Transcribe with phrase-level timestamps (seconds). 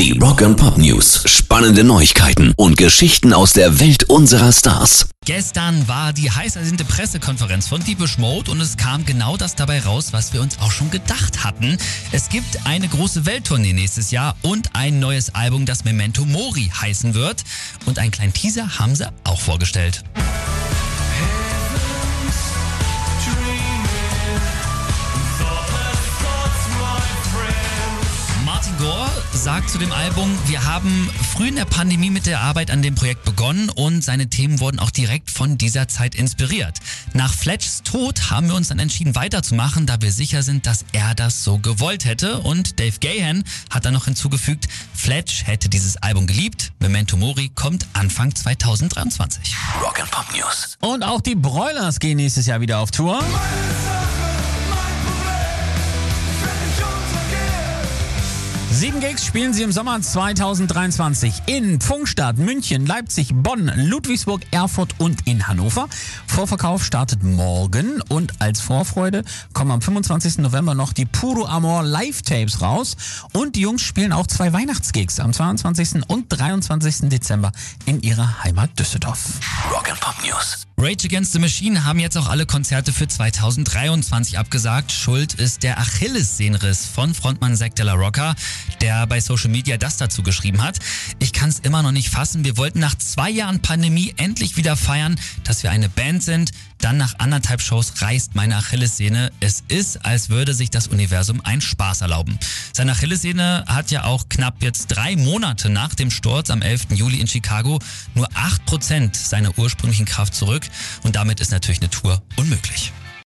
[0.00, 1.24] Die Rock and Pop News.
[1.26, 5.10] Spannende Neuigkeiten und Geschichten aus der Welt unserer Stars.
[5.26, 9.80] Gestern war die heiß ersehnte Pressekonferenz von Deepish Mode und es kam genau das dabei
[9.80, 11.76] raus, was wir uns auch schon gedacht hatten.
[12.12, 17.12] Es gibt eine große Welttournee nächstes Jahr und ein neues Album, das Memento Mori heißen
[17.12, 17.44] wird.
[17.84, 20.02] Und einen kleinen Teaser haben sie auch vorgestellt.
[28.60, 32.70] Martin Gore sagt zu dem Album, wir haben früh in der Pandemie mit der Arbeit
[32.70, 36.76] an dem Projekt begonnen und seine Themen wurden auch direkt von dieser Zeit inspiriert.
[37.14, 41.14] Nach Fletchs Tod haben wir uns dann entschieden weiterzumachen, da wir sicher sind, dass er
[41.14, 42.40] das so gewollt hätte.
[42.40, 46.72] Und Dave Gahan hat dann noch hinzugefügt, Fletch hätte dieses Album geliebt.
[46.80, 49.54] Memento Mori kommt Anfang 2023.
[49.82, 50.76] Rock and Pop News.
[50.82, 53.24] Und auch die Broilers gehen nächstes Jahr wieder auf Tour.
[58.80, 65.26] Sieben Gigs spielen sie im Sommer 2023 in Pfungstadt, München, Leipzig, Bonn, Ludwigsburg, Erfurt und
[65.26, 65.86] in Hannover.
[66.26, 70.38] Vorverkauf startet morgen und als Vorfreude kommen am 25.
[70.38, 72.96] November noch die Puro Amor Live-Tapes raus.
[73.34, 76.08] Und die Jungs spielen auch zwei Weihnachtsgigs am 22.
[76.08, 77.10] und 23.
[77.10, 77.52] Dezember
[77.84, 79.40] in ihrer Heimat Düsseldorf.
[79.70, 80.66] Rock and Pop News.
[80.82, 84.92] Rage Against the Machine haben jetzt auch alle Konzerte für 2023 abgesagt.
[84.92, 88.34] Schuld ist der Achillessehnenriss von Frontmann Zack de la Rocca,
[88.76, 90.78] der bei Social Media das dazu geschrieben hat.
[91.18, 92.44] Ich kann es immer noch nicht fassen.
[92.44, 96.52] Wir wollten nach zwei Jahren Pandemie endlich wieder feiern, dass wir eine Band sind.
[96.78, 99.32] Dann nach anderthalb Shows reißt meine Achillessehne.
[99.40, 102.38] Es ist, als würde sich das Universum einen Spaß erlauben.
[102.72, 106.86] Seine Achillessehne hat ja auch knapp jetzt drei Monate nach dem Sturz am 11.
[106.92, 107.78] Juli in Chicago
[108.14, 110.64] nur 8% seiner ursprünglichen Kraft zurück
[111.02, 112.92] und damit ist natürlich eine Tour unmöglich.